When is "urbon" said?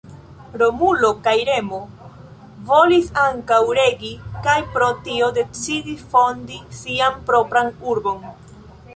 7.93-8.25